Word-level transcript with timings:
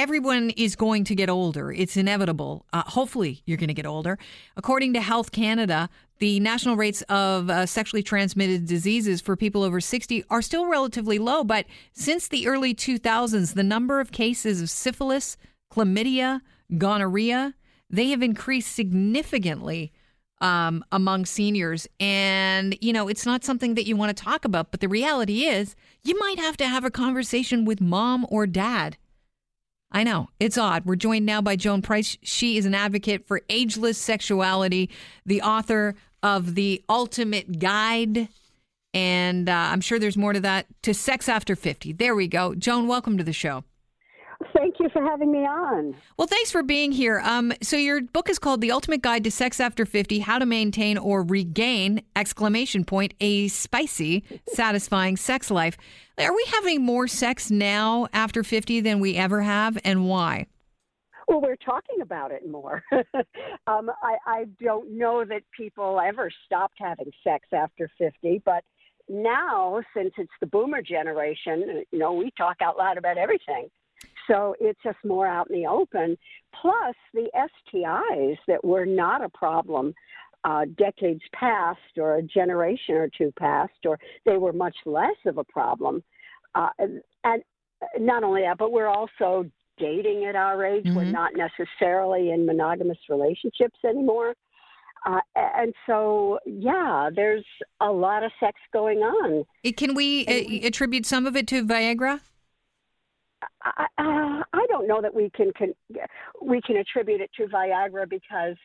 everyone 0.00 0.48
is 0.56 0.76
going 0.76 1.04
to 1.04 1.14
get 1.14 1.28
older. 1.28 1.70
It's 1.70 1.94
inevitable. 1.94 2.64
Uh, 2.72 2.82
hopefully, 2.86 3.42
you're 3.44 3.58
going 3.58 3.68
to 3.68 3.74
get 3.74 3.84
older. 3.84 4.18
According 4.56 4.94
to 4.94 5.00
Health 5.02 5.30
Canada, 5.30 5.90
the 6.20 6.40
national 6.40 6.76
rates 6.76 7.02
of 7.10 7.50
uh, 7.50 7.66
sexually 7.66 8.02
transmitted 8.02 8.64
diseases 8.64 9.20
for 9.20 9.36
people 9.36 9.62
over 9.62 9.78
60 9.78 10.24
are 10.30 10.40
still 10.40 10.64
relatively 10.64 11.18
low. 11.18 11.44
But 11.44 11.66
since 11.92 12.28
the 12.28 12.48
early 12.48 12.74
2000s, 12.74 13.52
the 13.52 13.62
number 13.62 14.00
of 14.00 14.10
cases 14.10 14.62
of 14.62 14.70
syphilis, 14.70 15.36
chlamydia, 15.70 16.40
gonorrhea, 16.78 17.54
they 17.90 18.08
have 18.08 18.22
increased 18.22 18.74
significantly 18.74 19.92
um, 20.40 20.82
among 20.92 21.26
seniors. 21.26 21.86
And, 21.98 22.74
you 22.80 22.94
know, 22.94 23.06
it's 23.08 23.26
not 23.26 23.44
something 23.44 23.74
that 23.74 23.86
you 23.86 23.96
want 23.96 24.16
to 24.16 24.24
talk 24.24 24.46
about, 24.46 24.70
but 24.70 24.80
the 24.80 24.88
reality 24.88 25.44
is 25.44 25.76
you 26.02 26.18
might 26.18 26.38
have 26.38 26.56
to 26.56 26.66
have 26.66 26.86
a 26.86 26.90
conversation 26.90 27.66
with 27.66 27.82
mom 27.82 28.26
or 28.30 28.46
dad. 28.46 28.96
I 29.92 30.04
know, 30.04 30.28
it's 30.38 30.56
odd. 30.56 30.84
We're 30.84 30.96
joined 30.96 31.26
now 31.26 31.40
by 31.40 31.56
Joan 31.56 31.82
Price. 31.82 32.16
She 32.22 32.56
is 32.56 32.64
an 32.64 32.74
advocate 32.74 33.26
for 33.26 33.42
ageless 33.48 33.98
sexuality, 33.98 34.88
the 35.26 35.42
author 35.42 35.96
of 36.22 36.54
The 36.54 36.84
Ultimate 36.88 37.58
Guide. 37.58 38.28
And 38.94 39.48
uh, 39.48 39.52
I'm 39.52 39.80
sure 39.80 39.98
there's 39.98 40.16
more 40.16 40.32
to 40.32 40.40
that 40.40 40.66
to 40.82 40.94
sex 40.94 41.28
after 41.28 41.56
50. 41.56 41.92
There 41.94 42.14
we 42.14 42.28
go. 42.28 42.54
Joan, 42.54 42.86
welcome 42.86 43.18
to 43.18 43.24
the 43.24 43.32
show. 43.32 43.64
Thank 44.54 44.76
you 44.80 44.88
for 44.90 45.02
having 45.02 45.30
me 45.30 45.40
on. 45.40 45.94
Well, 46.16 46.26
thanks 46.26 46.50
for 46.50 46.62
being 46.62 46.92
here. 46.92 47.20
Um, 47.24 47.52
so 47.62 47.76
your 47.76 48.00
book 48.00 48.30
is 48.30 48.38
called 48.38 48.60
"The 48.60 48.72
Ultimate 48.72 49.02
Guide 49.02 49.24
to 49.24 49.30
Sex 49.30 49.60
After 49.60 49.84
50: 49.84 50.20
How 50.20 50.38
to 50.38 50.46
Maintain 50.46 50.96
or 50.96 51.22
Regain!" 51.22 52.02
Exclamation 52.16 52.84
point 52.84 53.12
a 53.20 53.48
spicy, 53.48 54.24
satisfying 54.48 55.16
sex 55.16 55.50
life. 55.50 55.76
Are 56.18 56.34
we 56.34 56.44
having 56.52 56.82
more 56.82 57.06
sex 57.06 57.50
now 57.50 58.08
after 58.12 58.42
50 58.42 58.80
than 58.80 59.00
we 59.00 59.16
ever 59.16 59.42
have, 59.42 59.78
and 59.84 60.08
why? 60.08 60.46
Well, 61.28 61.40
we're 61.40 61.56
talking 61.56 62.00
about 62.00 62.32
it 62.32 62.48
more. 62.50 62.82
um, 63.66 63.90
I, 64.02 64.16
I 64.26 64.44
don't 64.60 64.98
know 64.98 65.24
that 65.24 65.42
people 65.56 66.00
ever 66.00 66.30
stopped 66.44 66.74
having 66.78 67.12
sex 67.22 67.46
after 67.52 67.88
50, 67.98 68.42
but 68.44 68.64
now, 69.08 69.80
since 69.94 70.12
it's 70.18 70.32
the 70.40 70.46
boomer 70.46 70.82
generation, 70.82 71.84
you 71.90 71.98
know, 71.98 72.12
we 72.12 72.32
talk 72.36 72.56
out 72.62 72.76
loud 72.78 72.96
about 72.96 73.18
everything. 73.18 73.68
So 74.30 74.54
it's 74.60 74.78
just 74.84 74.98
more 75.04 75.26
out 75.26 75.50
in 75.50 75.60
the 75.60 75.66
open. 75.66 76.16
Plus, 76.60 76.94
the 77.12 77.28
STIs 77.34 78.36
that 78.46 78.64
were 78.64 78.86
not 78.86 79.24
a 79.24 79.28
problem 79.28 79.94
uh, 80.44 80.64
decades 80.78 81.22
past 81.32 81.78
or 81.98 82.16
a 82.16 82.22
generation 82.22 82.94
or 82.94 83.08
two 83.16 83.32
past, 83.38 83.72
or 83.84 83.98
they 84.24 84.36
were 84.36 84.52
much 84.52 84.76
less 84.86 85.16
of 85.26 85.38
a 85.38 85.44
problem. 85.44 86.02
Uh, 86.54 86.70
and, 86.78 87.02
and 87.24 87.42
not 87.98 88.22
only 88.22 88.42
that, 88.42 88.58
but 88.58 88.72
we're 88.72 88.88
also 88.88 89.44
dating 89.78 90.24
at 90.24 90.36
our 90.36 90.64
age. 90.64 90.84
Mm-hmm. 90.84 90.96
We're 90.96 91.04
not 91.04 91.32
necessarily 91.34 92.30
in 92.30 92.46
monogamous 92.46 92.98
relationships 93.08 93.78
anymore. 93.84 94.34
Uh, 95.06 95.20
and 95.34 95.72
so, 95.86 96.38
yeah, 96.44 97.08
there's 97.14 97.44
a 97.80 97.90
lot 97.90 98.22
of 98.22 98.30
sex 98.38 98.58
going 98.72 98.98
on. 98.98 99.44
Can 99.76 99.94
we 99.94 100.26
uh, 100.26 100.66
attribute 100.66 101.06
some 101.06 101.26
of 101.26 101.36
it 101.36 101.46
to 101.48 101.64
Viagra? 101.64 102.20
I, 103.62 103.86
uh, 103.98 104.42
I 104.52 104.66
don't 104.68 104.88
know 104.88 105.02
that 105.02 105.14
we 105.14 105.30
can, 105.30 105.52
can 105.52 105.74
we 106.42 106.60
can 106.62 106.76
attribute 106.76 107.20
it 107.20 107.30
to 107.36 107.46
Viagra 107.46 108.08
because 108.08 108.56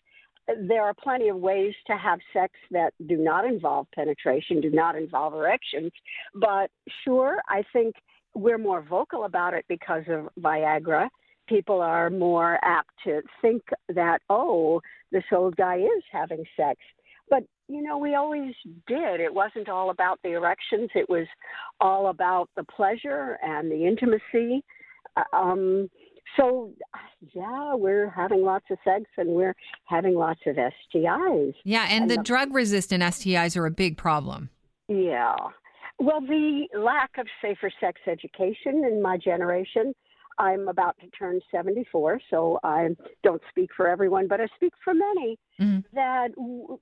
there 0.68 0.84
are 0.84 0.94
plenty 0.94 1.30
of 1.30 1.38
ways 1.38 1.74
to 1.88 1.98
have 1.98 2.20
sex 2.32 2.54
that 2.72 2.94
do 3.08 3.18
not 3.18 3.46
involve 3.46 3.88
penetration, 3.96 4.62
do 4.62 4.70
not 4.70 4.96
involve 4.96 5.34
erections. 5.34 5.92
But 6.36 6.70
sure, 7.04 7.40
I 7.50 7.64
think 7.74 7.96
we're 8.36 8.58
more 8.58 8.84
vocal 8.84 9.26
about 9.26 9.54
it 9.54 9.66
because 9.68 10.04
of 10.08 10.30
Viagra. 10.40 11.08
People 11.48 11.82
are 11.82 12.10
more 12.10 12.60
apt 12.64 12.90
to 13.06 13.22
think 13.42 13.64
that, 13.90 14.20
oh, 14.30 14.82
this 15.12 15.24
old 15.32 15.56
guy 15.56 15.78
is 15.78 16.04
having 16.12 16.44
sex. 16.58 16.80
But, 17.30 17.44
you 17.68 17.82
know, 17.82 17.98
we 17.98 18.16
always 18.16 18.54
did. 18.88 19.20
It 19.20 19.34
wasn't 19.34 19.70
all 19.70 19.90
about 19.90 20.20
the 20.24 20.34
erections, 20.34 20.90
it 20.94 21.10
was 21.10 21.28
all 21.80 22.08
about 22.08 22.50
the 22.56 22.64
pleasure 22.64 23.38
and 23.42 23.72
the 23.72 23.86
intimacy. 23.86 24.64
Um, 25.34 25.90
so, 26.38 26.74
yeah, 27.34 27.76
we're 27.76 28.10
having 28.10 28.44
lots 28.44 28.66
of 28.70 28.78
sex 28.84 29.06
and 29.18 29.30
we're 29.30 29.56
having 29.86 30.16
lots 30.16 30.42
of 30.46 30.56
STIs. 30.56 31.54
Yeah, 31.64 31.88
and, 31.90 32.04
and 32.04 32.12
the, 32.12 32.18
the 32.18 32.24
drug 32.24 32.54
resistant 32.54 33.04
STIs 33.04 33.56
are 33.56 33.66
a 33.66 33.72
big 33.72 33.98
problem. 33.98 34.50
Yeah. 34.88 35.36
Well, 35.98 36.22
the 36.22 36.68
lack 36.78 37.12
of 37.18 37.28
safer 37.42 37.72
sex 37.80 38.02
education 38.08 38.84
in 38.84 39.02
my 39.02 39.18
generation 39.18 39.94
I'm 40.38 40.68
about 40.68 40.98
to 41.00 41.08
turn 41.18 41.40
74, 41.52 42.20
so 42.30 42.60
I 42.64 42.90
don't 43.24 43.42
speak 43.50 43.70
for 43.76 43.88
everyone, 43.88 44.28
but 44.28 44.42
I 44.42 44.48
speak 44.56 44.74
for 44.84 44.94
many. 44.94 45.38
Mm-hmm. 45.60 45.80
That 45.94 46.36
w- 46.36 46.78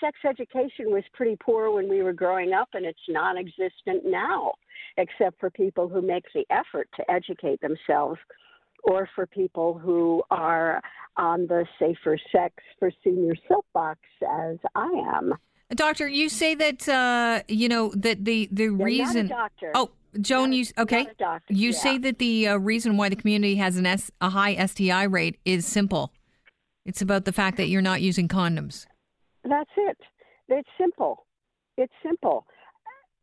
sex 0.00 0.18
education 0.28 0.86
was 0.90 1.04
pretty 1.14 1.36
poor 1.42 1.70
when 1.70 1.88
we 1.88 2.02
were 2.02 2.12
growing 2.12 2.52
up, 2.52 2.68
and 2.74 2.84
it's 2.84 2.98
non 3.08 3.36
existent 3.38 4.04
now, 4.04 4.52
except 4.96 5.40
for 5.40 5.50
people 5.50 5.88
who 5.88 6.02
make 6.02 6.24
the 6.34 6.44
effort 6.50 6.88
to 6.96 7.10
educate 7.10 7.60
themselves 7.60 8.18
or 8.84 9.08
for 9.14 9.26
people 9.26 9.78
who 9.78 10.22
are 10.30 10.80
on 11.16 11.46
the 11.46 11.66
safer 11.78 12.18
sex 12.30 12.54
for 12.78 12.90
senior 13.02 13.34
soapbox 13.48 14.00
as 14.22 14.56
I 14.74 14.90
am. 15.16 15.34
Doctor, 15.74 16.08
you 16.08 16.30
say 16.30 16.54
that 16.54 16.88
uh, 16.88 17.42
you 17.46 17.68
know 17.68 17.92
that 17.94 18.24
the 18.24 18.48
the 18.50 18.68
reason. 18.68 19.26
doctor. 19.26 19.70
Oh, 19.74 19.90
Joan, 20.20 20.52
you 20.52 20.64
okay? 20.78 21.06
You 21.48 21.70
yeah. 21.70 21.78
say 21.78 21.98
that 21.98 22.18
the 22.18 22.48
uh, 22.48 22.56
reason 22.56 22.96
why 22.96 23.08
the 23.08 23.16
community 23.16 23.56
has 23.56 23.76
an 23.76 23.86
S, 23.86 24.10
a 24.20 24.30
high 24.30 24.54
STI 24.66 25.04
rate 25.04 25.38
is 25.44 25.66
simple. 25.66 26.12
It's 26.84 27.02
about 27.02 27.24
the 27.24 27.32
fact 27.32 27.56
that 27.58 27.68
you're 27.68 27.82
not 27.82 28.00
using 28.00 28.28
condoms. 28.28 28.86
That's 29.44 29.70
it. 29.76 29.98
It's 30.48 30.68
simple. 30.78 31.26
It's 31.76 31.92
simple. 32.02 32.46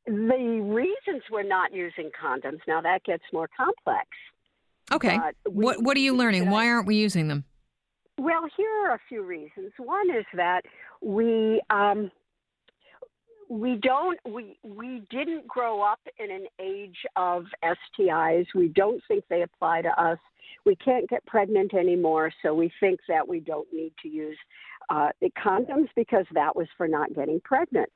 The 0.06 0.14
reasons 0.14 1.24
we're 1.32 1.44
not 1.44 1.74
using 1.74 2.12
condoms 2.22 2.60
now 2.68 2.82
that 2.82 3.04
gets 3.04 3.24
more 3.34 3.50
complex. 3.58 4.08
Okay. 4.92 5.18
We, 5.50 5.66
what 5.66 5.82
What 5.82 5.98
are 5.98 6.02
you 6.02 6.16
learning? 6.16 6.50
Why 6.50 6.70
aren't 6.70 6.88
we 6.88 6.96
using 6.96 7.28
them? 7.28 7.44
Well, 8.18 8.44
here 8.56 8.70
are 8.86 8.94
a 8.94 9.00
few 9.10 9.24
reasons. 9.24 9.74
One 9.78 10.10
is 10.10 10.26
that 10.36 10.62
we 11.02 11.62
um, 11.70 12.12
we 13.50 13.76
don't 13.76 14.20
we 14.26 14.58
we 14.64 15.04
didn't 15.10 15.48
grow 15.48 15.82
up 15.82 16.00
in 16.20 16.32
an 16.32 16.46
age 16.60 16.98
of 17.16 17.46
STIs. 17.64 18.46
We 18.56 18.70
don't 18.70 19.02
think 19.08 19.24
they 19.30 19.44
apply 19.44 19.82
to 19.84 20.02
us. 20.02 20.18
We 20.66 20.76
can't 20.78 21.08
get 21.10 21.26
pregnant 21.26 21.74
anymore, 21.74 22.32
so 22.42 22.54
we 22.54 22.72
think 22.80 23.00
that 23.08 23.28
we 23.28 23.40
don't 23.40 23.68
need 23.72 23.94
to 24.02 24.10
use 24.10 24.38
uh, 24.90 25.10
condoms 25.44 25.90
because 25.96 26.26
that 26.34 26.56
was 26.56 26.68
for 26.78 26.88
not 26.88 27.14
getting 27.14 27.40
pregnant. 27.42 27.90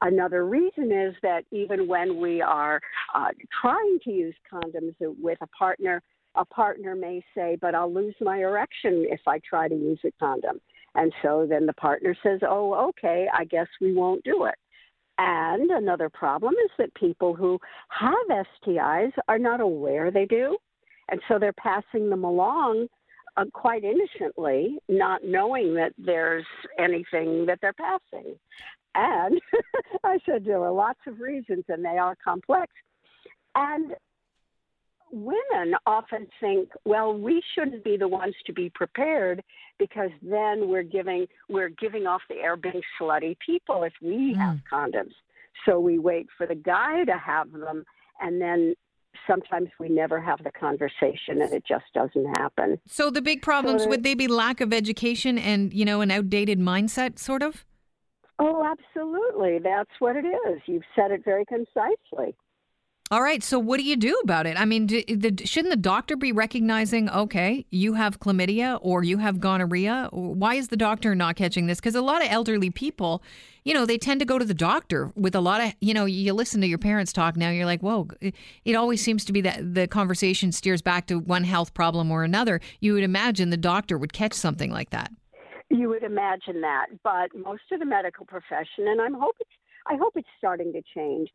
Another 0.00 0.46
reason 0.46 0.92
is 0.92 1.14
that 1.22 1.44
even 1.50 1.88
when 1.88 2.20
we 2.20 2.40
are 2.40 2.80
uh, 3.14 3.28
trying 3.60 3.98
to 4.04 4.10
use 4.10 4.34
condoms 4.52 4.94
with 5.00 5.38
a 5.40 5.46
partner, 5.48 6.02
a 6.36 6.44
partner 6.44 6.94
may 6.94 7.24
say, 7.34 7.56
"But 7.60 7.74
I'll 7.74 7.92
lose 7.92 8.14
my 8.20 8.38
erection 8.38 9.06
if 9.08 9.20
I 9.26 9.40
try 9.40 9.68
to 9.68 9.74
use 9.74 10.00
a 10.04 10.12
condom." 10.20 10.60
And 10.96 11.12
so 11.22 11.46
then 11.48 11.66
the 11.66 11.72
partner 11.72 12.16
says, 12.22 12.40
"Oh, 12.46 12.88
okay, 12.90 13.26
I 13.32 13.44
guess 13.44 13.68
we 13.80 13.92
won't 13.92 14.22
do 14.22 14.44
it." 14.44 14.54
And 15.18 15.70
another 15.70 16.08
problem 16.08 16.54
is 16.64 16.70
that 16.78 16.94
people 16.94 17.34
who 17.34 17.58
have 17.88 18.46
STIs 18.62 19.12
are 19.28 19.38
not 19.38 19.60
aware 19.60 20.10
they 20.10 20.26
do. 20.26 20.56
And 21.10 21.20
so 21.28 21.38
they're 21.38 21.52
passing 21.52 22.10
them 22.10 22.24
along 22.24 22.88
uh, 23.36 23.44
quite 23.52 23.84
innocently, 23.84 24.78
not 24.88 25.24
knowing 25.24 25.74
that 25.74 25.92
there's 25.98 26.46
anything 26.78 27.46
that 27.46 27.58
they're 27.60 27.74
passing. 27.74 28.34
And 28.94 29.40
I 30.04 30.18
said 30.24 30.44
there 30.44 30.62
are 30.62 30.72
lots 30.72 31.00
of 31.06 31.20
reasons, 31.20 31.64
and 31.68 31.84
they 31.84 31.98
are 31.98 32.16
complex. 32.24 32.72
And 33.54 33.94
women 35.14 35.76
often 35.86 36.26
think, 36.40 36.70
well, 36.84 37.16
we 37.16 37.42
shouldn't 37.54 37.84
be 37.84 37.96
the 37.96 38.08
ones 38.08 38.34
to 38.46 38.52
be 38.52 38.70
prepared 38.74 39.42
because 39.78 40.10
then 40.22 40.68
we're 40.68 40.82
giving 40.82 41.26
we're 41.48 41.68
giving 41.68 42.06
off 42.06 42.22
the 42.28 42.36
air 42.36 42.56
being 42.56 42.82
slutty 43.00 43.36
people 43.44 43.84
if 43.84 43.92
we 44.02 44.34
mm. 44.34 44.36
have 44.36 44.58
condoms. 44.70 45.12
So 45.66 45.78
we 45.78 45.98
wait 45.98 46.26
for 46.36 46.46
the 46.46 46.56
guy 46.56 47.04
to 47.04 47.16
have 47.16 47.52
them, 47.52 47.84
and 48.20 48.40
then 48.40 48.74
sometimes 49.26 49.68
we 49.78 49.88
never 49.88 50.20
have 50.20 50.42
the 50.42 50.50
conversation, 50.50 51.40
and 51.40 51.52
it 51.52 51.64
just 51.66 51.84
doesn't 51.94 52.36
happen. 52.36 52.78
So 52.86 53.08
the 53.08 53.22
big 53.22 53.40
problems 53.40 53.84
so 53.84 53.88
would 53.88 54.02
they 54.02 54.14
be 54.14 54.26
lack 54.26 54.60
of 54.60 54.72
education 54.72 55.38
and 55.38 55.72
you 55.72 55.84
know 55.84 56.00
an 56.00 56.10
outdated 56.10 56.58
mindset, 56.58 57.18
sort 57.18 57.42
of? 57.42 57.64
Oh, 58.40 58.64
absolutely. 58.64 59.60
That's 59.60 59.90
what 60.00 60.16
it 60.16 60.26
is. 60.26 60.60
You've 60.66 60.82
said 60.96 61.12
it 61.12 61.24
very 61.24 61.44
concisely. 61.44 62.34
All 63.10 63.20
right. 63.20 63.42
So, 63.42 63.58
what 63.58 63.76
do 63.76 63.84
you 63.84 63.96
do 63.96 64.18
about 64.24 64.46
it? 64.46 64.58
I 64.58 64.64
mean, 64.64 64.86
do, 64.86 65.02
the, 65.04 65.44
shouldn't 65.44 65.70
the 65.70 65.76
doctor 65.76 66.16
be 66.16 66.32
recognizing, 66.32 67.10
okay, 67.10 67.66
you 67.70 67.92
have 67.94 68.18
chlamydia 68.18 68.78
or 68.80 69.04
you 69.04 69.18
have 69.18 69.40
gonorrhea? 69.40 70.08
Why 70.10 70.54
is 70.54 70.68
the 70.68 70.76
doctor 70.76 71.14
not 71.14 71.36
catching 71.36 71.66
this? 71.66 71.80
Because 71.80 71.94
a 71.94 72.00
lot 72.00 72.22
of 72.22 72.28
elderly 72.30 72.70
people, 72.70 73.22
you 73.62 73.74
know, 73.74 73.84
they 73.84 73.98
tend 73.98 74.20
to 74.20 74.26
go 74.26 74.38
to 74.38 74.44
the 74.44 74.54
doctor 74.54 75.12
with 75.16 75.34
a 75.34 75.40
lot 75.40 75.60
of, 75.60 75.74
you 75.82 75.92
know, 75.92 76.06
you 76.06 76.32
listen 76.32 76.62
to 76.62 76.66
your 76.66 76.78
parents 76.78 77.12
talk 77.12 77.36
now, 77.36 77.50
you're 77.50 77.66
like, 77.66 77.82
whoa, 77.82 78.08
it 78.64 78.74
always 78.74 79.04
seems 79.04 79.26
to 79.26 79.34
be 79.34 79.42
that 79.42 79.74
the 79.74 79.86
conversation 79.86 80.50
steers 80.50 80.80
back 80.80 81.06
to 81.08 81.18
one 81.18 81.44
health 81.44 81.74
problem 81.74 82.10
or 82.10 82.24
another. 82.24 82.58
You 82.80 82.94
would 82.94 83.04
imagine 83.04 83.50
the 83.50 83.58
doctor 83.58 83.98
would 83.98 84.14
catch 84.14 84.32
something 84.32 84.72
like 84.72 84.90
that. 84.90 85.12
You 85.68 85.90
would 85.90 86.04
imagine 86.04 86.62
that, 86.62 86.86
but 87.02 87.28
most 87.36 87.64
of 87.70 87.80
the 87.80 87.86
medical 87.86 88.24
profession, 88.24 88.88
and 88.88 88.98
I'm 88.98 89.14
hoping, 89.14 89.46
I 89.86 89.96
hope 89.96 90.14
it's 90.16 90.28
starting 90.38 90.72
to 90.72 90.80
change 90.94 91.28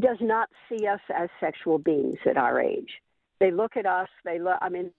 does 0.00 0.18
not 0.20 0.48
see 0.68 0.86
us 0.86 1.00
as 1.14 1.28
sexual 1.40 1.78
beings 1.78 2.18
at 2.26 2.36
our 2.36 2.60
age. 2.60 2.90
They 3.40 3.50
look 3.50 3.76
at 3.76 3.86
us, 3.86 4.08
they 4.24 4.38
look, 4.38 4.56
I 4.60 4.68
mean, 4.68 4.90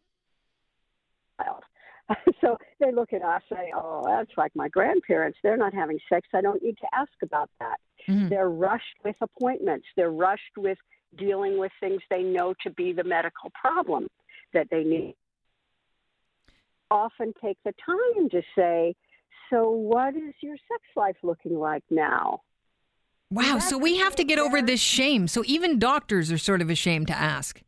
so 2.41 2.57
they 2.79 2.91
look 2.91 3.13
at 3.13 3.21
us, 3.21 3.41
and 3.49 3.59
say, 3.59 3.73
oh, 3.75 4.03
that's 4.05 4.31
like 4.37 4.51
my 4.55 4.67
grandparents. 4.67 5.37
They're 5.41 5.57
not 5.57 5.73
having 5.73 5.99
sex. 6.09 6.27
I 6.33 6.41
don't 6.41 6.61
need 6.61 6.77
to 6.77 6.87
ask 6.93 7.11
about 7.21 7.49
that. 7.59 7.77
Mm-hmm. 8.07 8.29
They're 8.29 8.49
rushed 8.49 8.97
with 9.03 9.15
appointments, 9.21 9.85
they're 9.95 10.11
rushed 10.11 10.57
with 10.57 10.77
dealing 11.17 11.59
with 11.59 11.71
things 11.79 12.01
they 12.09 12.23
know 12.23 12.53
to 12.63 12.71
be 12.71 12.91
the 12.91 13.03
medical 13.03 13.51
problem 13.59 14.07
that 14.53 14.67
they 14.71 14.83
need. 14.83 15.15
Often 16.89 17.33
take 17.41 17.57
the 17.63 17.73
time 17.85 18.29
to 18.29 18.41
say, 18.55 18.95
so 19.49 19.69
what 19.69 20.15
is 20.15 20.33
your 20.41 20.55
sex 20.55 20.81
life 20.95 21.15
looking 21.21 21.57
like 21.57 21.83
now? 21.89 22.41
Wow. 23.33 23.59
So 23.59 23.77
we 23.77 23.97
have 23.97 24.15
to 24.17 24.23
get 24.23 24.37
over 24.37 24.61
this 24.61 24.79
shame. 24.79 25.27
So 25.27 25.43
even 25.45 25.79
doctors 25.79 26.31
are 26.31 26.37
sort 26.37 26.61
of 26.61 26.69
ashamed 26.69 27.07
to 27.07 27.17
ask. 27.17 27.61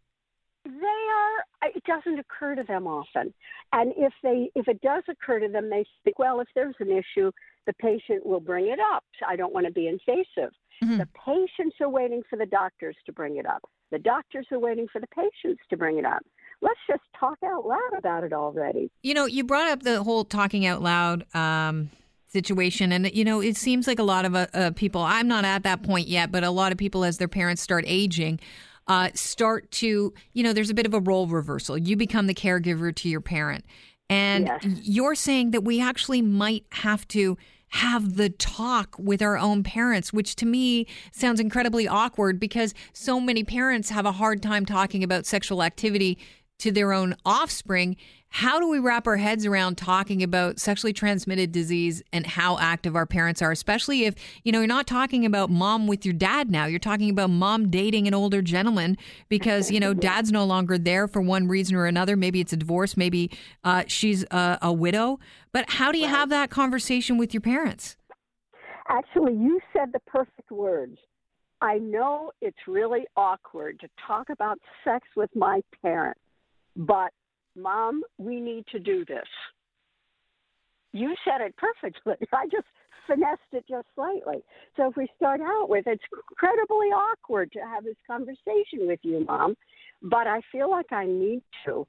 They 0.63 0.71
are. 0.71 1.69
It 1.75 1.83
doesn't 1.85 2.19
occur 2.19 2.55
to 2.55 2.63
them 2.63 2.85
often, 2.85 3.33
and 3.73 3.91
if 3.97 4.13
they 4.21 4.51
if 4.53 4.67
it 4.67 4.79
does 4.81 5.03
occur 5.09 5.39
to 5.39 5.47
them, 5.47 5.69
they 5.69 5.85
think, 6.03 6.19
well, 6.19 6.39
if 6.39 6.47
there's 6.53 6.75
an 6.79 6.91
issue, 6.91 7.31
the 7.65 7.73
patient 7.73 8.25
will 8.25 8.39
bring 8.39 8.67
it 8.67 8.79
up. 8.79 9.03
I 9.27 9.35
don't 9.35 9.53
want 9.53 9.65
to 9.65 9.71
be 9.71 9.87
invasive. 9.87 10.53
Mm-hmm. 10.83 10.97
The 10.97 11.07
patients 11.25 11.77
are 11.81 11.89
waiting 11.89 12.21
for 12.29 12.37
the 12.37 12.45
doctors 12.45 12.95
to 13.05 13.13
bring 13.13 13.37
it 13.37 13.45
up. 13.45 13.63
The 13.91 13.99
doctors 13.99 14.45
are 14.51 14.59
waiting 14.59 14.87
for 14.91 14.99
the 14.99 15.07
patients 15.07 15.61
to 15.69 15.77
bring 15.77 15.97
it 15.97 16.05
up. 16.05 16.21
Let's 16.61 16.79
just 16.87 17.03
talk 17.19 17.37
out 17.43 17.65
loud 17.65 17.97
about 17.97 18.23
it 18.23 18.33
already. 18.33 18.91
You 19.01 19.13
know, 19.13 19.25
you 19.25 19.43
brought 19.43 19.67
up 19.67 19.83
the 19.83 20.03
whole 20.03 20.23
talking 20.23 20.65
out 20.65 20.81
loud. 20.81 21.25
Um, 21.33 21.89
situation. 22.35 22.91
And, 22.91 23.11
you 23.15 23.23
know, 23.23 23.41
it 23.41 23.55
seems 23.55 23.87
like 23.87 23.99
a 23.99 24.03
lot 24.03 24.25
of 24.25 24.35
uh, 24.35 24.47
uh, 24.53 24.71
people, 24.75 25.01
I'm 25.01 25.27
not 25.27 25.45
at 25.45 25.63
that 25.63 25.83
point 25.83 26.07
yet, 26.07 26.31
but 26.31 26.43
a 26.43 26.51
lot 26.51 26.71
of 26.73 26.77
people, 26.77 27.05
as 27.05 27.17
their 27.17 27.29
parents 27.29 27.61
start 27.61 27.85
aging, 27.87 28.39
uh, 28.87 29.09
start 29.13 29.71
to, 29.71 30.13
you 30.33 30.43
know, 30.43 30.51
there's 30.51 30.69
a 30.69 30.73
bit 30.73 30.85
of 30.85 30.93
a 30.93 30.99
role 30.99 31.27
reversal. 31.27 31.77
You 31.77 31.95
become 31.95 32.27
the 32.27 32.33
caregiver 32.33 32.93
to 32.95 33.09
your 33.09 33.21
parent. 33.21 33.63
And 34.09 34.45
yes. 34.47 34.79
you're 34.83 35.15
saying 35.15 35.51
that 35.51 35.61
we 35.61 35.81
actually 35.81 36.21
might 36.21 36.65
have 36.71 37.07
to 37.09 37.37
have 37.69 38.15
the 38.15 38.29
talk 38.29 38.95
with 38.99 39.21
our 39.21 39.37
own 39.37 39.63
parents, 39.63 40.13
which 40.13 40.35
to 40.35 40.45
me 40.45 40.85
sounds 41.11 41.39
incredibly 41.39 41.87
awkward 41.87 42.39
because 42.39 42.73
so 42.93 43.19
many 43.19 43.43
parents 43.43 43.89
have 43.89 44.05
a 44.05 44.11
hard 44.11 44.41
time 44.41 44.65
talking 44.65 45.03
about 45.03 45.25
sexual 45.25 45.63
activity 45.63 46.17
to 46.59 46.71
their 46.71 46.93
own 46.93 47.15
offspring. 47.25 47.97
How 48.39 48.59
do 48.59 48.67
we 48.67 48.79
wrap 48.79 49.07
our 49.07 49.15
heads 49.15 49.45
around 49.45 49.77
talking 49.77 50.21
about 50.21 50.59
sexually 50.59 50.91
transmitted 50.91 51.53
disease 51.53 52.03
and 52.11 52.27
how 52.27 52.57
active 52.57 52.93
our 52.93 53.05
parents 53.05 53.41
are, 53.41 53.49
especially 53.49 54.03
if, 54.03 54.15
you 54.43 54.51
know, 54.51 54.59
you're 54.59 54.67
not 54.67 54.87
talking 54.87 55.25
about 55.25 55.49
mom 55.49 55.87
with 55.87 56.03
your 56.03 56.13
dad 56.13 56.51
now. 56.51 56.65
You're 56.65 56.77
talking 56.77 57.09
about 57.09 57.29
mom 57.29 57.69
dating 57.69 58.09
an 58.09 58.13
older 58.13 58.41
gentleman 58.41 58.97
because, 59.29 59.71
you 59.71 59.79
know, 59.79 59.93
dad's 59.93 60.33
no 60.33 60.43
longer 60.43 60.77
there 60.77 61.07
for 61.07 61.21
one 61.21 61.47
reason 61.47 61.77
or 61.77 61.85
another. 61.85 62.17
Maybe 62.17 62.41
it's 62.41 62.51
a 62.51 62.57
divorce, 62.57 62.97
maybe 62.97 63.31
uh, 63.63 63.85
she's 63.87 64.25
a, 64.31 64.57
a, 64.61 64.73
widow. 64.73 65.17
But 65.53 65.69
how 65.69 65.93
do 65.93 65.97
you 65.97 66.07
have 66.07 66.27
that 66.27 66.49
conversation 66.49 67.17
with 67.17 67.33
your 67.33 67.39
parents? 67.39 67.95
Actually, 68.89 69.35
you 69.35 69.61
said 69.71 69.93
the 69.93 70.01
perfect 70.07 70.51
words. 70.51 70.97
I 71.61 71.77
know 71.77 72.33
it's 72.41 72.67
really 72.67 73.05
awkward 73.15 73.79
to 73.79 73.87
talk 74.05 74.29
about 74.29 74.59
sex 74.83 75.07
with 75.15 75.29
my 75.33 75.61
parents 75.81 76.19
but, 76.75 77.11
Mom, 77.55 78.03
we 78.17 78.39
need 78.39 78.65
to 78.67 78.79
do 78.79 79.05
this. 79.05 79.27
You 80.91 81.15
said 81.25 81.41
it 81.41 81.55
perfectly. 81.57 82.15
I 82.33 82.45
just 82.45 82.67
finessed 83.07 83.41
it 83.51 83.65
just 83.69 83.87
slightly. 83.95 84.43
So 84.75 84.89
if 84.89 84.95
we 84.95 85.07
start 85.15 85.41
out 85.41 85.69
with, 85.69 85.85
it's 85.87 86.03
incredibly 86.31 86.87
awkward 86.87 87.51
to 87.51 87.59
have 87.59 87.83
this 87.83 87.97
conversation 88.07 88.87
with 88.87 88.99
you, 89.03 89.25
Mom, 89.25 89.55
but 90.01 90.27
I 90.27 90.41
feel 90.51 90.69
like 90.69 90.91
I 90.91 91.05
need 91.05 91.41
to. 91.65 91.85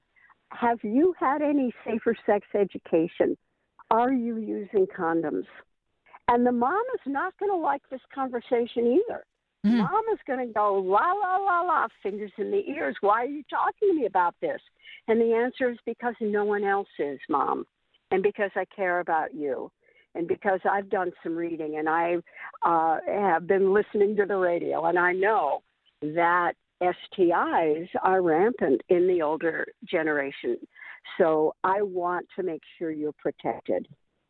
Have 0.51 0.79
you 0.83 1.15
had 1.19 1.43
any 1.43 1.73
safer 1.85 2.15
sex 2.27 2.47
education? 2.55 3.37
Are 3.91 4.12
you 4.12 4.37
using 4.39 4.87
condoms? 4.87 5.47
And 6.29 6.45
the 6.45 6.53
mom 6.53 6.83
is 6.95 7.01
not 7.07 7.35
going 7.39 7.53
to 7.53 7.57
like 7.57 7.83
this 7.91 8.01
conversation 8.12 9.01
either. 9.09 9.25
Mm. 9.64 9.79
Mom 9.79 10.03
is 10.12 10.19
going 10.26 10.47
to 10.47 10.53
go, 10.53 10.75
la, 10.75 11.12
la, 11.12 11.37
la, 11.37 11.61
la, 11.62 11.88
fingers 12.03 12.32
in 12.38 12.50
the 12.50 12.62
ears. 12.69 12.97
Why 13.00 13.23
are 13.23 13.26
you 13.26 13.43
talking 13.49 13.88
to 13.88 13.94
me 13.94 14.06
about 14.06 14.35
this? 14.41 14.61
And 15.08 15.20
the 15.20 15.35
answer 15.35 15.70
is 15.70 15.79
because 15.87 16.14
no 16.20 16.44
one 16.44 16.64
else 16.64 16.88
is, 16.99 17.19
Mom, 17.29 17.67
and 18.11 18.23
because 18.23 18.50
I 18.55 18.64
care 18.75 19.00
about 19.00 19.35
you, 19.35 19.70
and 20.14 20.26
because 20.26 20.61
I've 20.70 20.88
done 20.88 21.12
some 21.23 21.37
reading 21.37 21.76
and 21.76 21.88
I 21.88 22.17
uh, 22.62 22.99
have 23.06 23.47
been 23.47 23.73
listening 23.73 24.17
to 24.17 24.25
the 24.26 24.37
radio, 24.37 24.87
and 24.87 24.99
I 24.99 25.12
know 25.12 25.62
that 26.02 26.55
STIs 26.82 27.88
are 28.02 28.23
rampant 28.23 28.82
in 28.88 29.06
the 29.06 29.23
older 29.23 29.67
generation. 29.85 30.56
So 31.19 31.55
I 31.64 31.82
want 31.82 32.26
to 32.37 32.43
make 32.43 32.62
sure 32.79 32.91
you're 32.91 33.12
protected. 33.12 33.88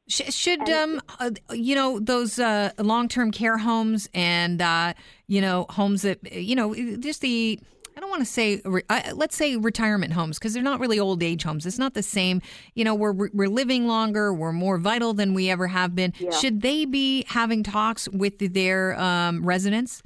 Should 0.09 0.69
um 0.69 1.01
uh, 1.19 1.31
you 1.53 1.75
know 1.75 1.99
those 1.99 2.39
uh, 2.39 2.71
long 2.79 3.09
term 3.09 3.33
care 3.33 3.59
homes 3.59 4.09
and 4.15 4.63
uh, 4.63 4.95
you 5.27 5.41
know 5.41 5.67
homes 5.71 6.03
that 6.03 6.33
you 6.33 6.55
know 6.55 6.75
just 6.99 7.23
the 7.23 7.59
I 7.97 8.01
don't 8.01 8.11
want 8.11 8.21
to 8.21 8.27
say 8.27 8.61
let's 9.15 9.35
say 9.35 9.57
retirement 9.57 10.13
homes 10.13 10.39
because 10.39 10.53
they're 10.55 10.63
not 10.63 10.79
really 10.79 11.01
old 11.01 11.23
age 11.23 11.43
homes. 11.43 11.67
It's 11.67 11.79
not 11.79 11.95
the 11.95 12.05
same. 12.05 12.41
You 12.75 12.85
know, 12.85 12.95
we're 12.95 13.31
we're 13.33 13.49
living 13.49 13.89
longer. 13.89 14.33
We're 14.33 14.53
more 14.53 14.79
vital 14.79 15.13
than 15.13 15.35
we 15.35 15.51
ever 15.51 15.67
have 15.67 15.95
been. 15.95 16.13
Yeah. 16.19 16.31
Should 16.31 16.61
they 16.61 16.85
be 16.85 17.25
having 17.29 17.65
talks 17.65 18.09
with 18.09 18.39
their 18.39 19.01
um, 19.01 19.45
residents? 19.45 20.03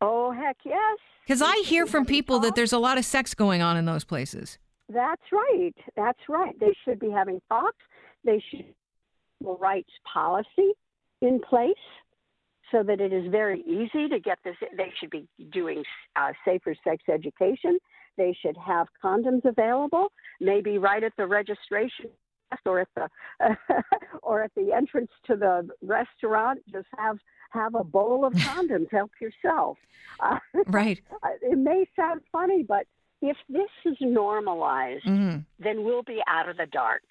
Oh 0.00 0.32
heck 0.32 0.56
yes. 0.64 0.98
Because 1.26 1.42
I 1.42 1.56
hear 1.66 1.86
from 1.86 2.06
people 2.06 2.38
that 2.38 2.54
there's 2.54 2.72
a 2.72 2.78
lot 2.78 2.96
of 2.96 3.04
sex 3.04 3.34
going 3.34 3.60
on 3.60 3.76
in 3.76 3.84
those 3.84 4.04
places. 4.04 4.58
That's 4.88 5.22
right. 5.32 5.74
That's 5.96 6.20
right. 6.28 6.58
They 6.60 6.72
should 6.84 7.00
be 7.00 7.10
having 7.10 7.40
talks. 7.48 7.82
They 8.24 8.40
should 8.48 8.64
rights 9.42 9.90
policy 10.12 10.72
in 11.20 11.40
place 11.40 11.74
so 12.72 12.82
that 12.82 13.00
it 13.00 13.12
is 13.12 13.30
very 13.30 13.60
easy 13.62 14.08
to 14.08 14.18
get 14.18 14.38
this. 14.44 14.56
They 14.76 14.92
should 14.98 15.10
be 15.10 15.26
doing 15.52 15.84
uh, 16.16 16.32
safer 16.44 16.74
sex 16.84 17.04
education. 17.12 17.78
They 18.16 18.36
should 18.40 18.56
have 18.56 18.88
condoms 19.02 19.44
available, 19.44 20.10
maybe 20.40 20.78
right 20.78 21.02
at 21.02 21.12
the 21.16 21.26
registration 21.26 22.10
or 22.64 22.80
at 22.80 22.88
the 22.96 23.08
or 24.22 24.42
at 24.42 24.52
the 24.56 24.72
entrance 24.72 25.10
to 25.26 25.36
the 25.36 25.68
restaurant. 25.82 26.60
Just 26.72 26.88
have 26.96 27.18
have 27.50 27.74
a 27.74 27.84
bowl 27.84 28.24
of 28.24 28.32
condoms. 28.34 28.90
Help 28.90 29.12
yourself. 29.20 29.78
Uh, 30.18 30.38
right. 30.68 30.98
It 31.42 31.58
may 31.58 31.84
sound 31.94 32.22
funny, 32.32 32.62
but 32.62 32.86
if 33.20 33.36
this 33.50 33.68
is 33.84 33.96
normalized, 34.00 35.04
mm-hmm. 35.04 35.40
then 35.58 35.84
we'll 35.84 36.04
be 36.04 36.22
out 36.26 36.48
of 36.48 36.56
the 36.56 36.64
dark. 36.66 37.02